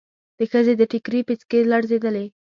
د 0.37 0.39
ښځې 0.51 0.73
د 0.77 0.81
ټکري 0.91 1.19
پيڅکې 1.27 1.59
لړزېدلې. 1.71 2.25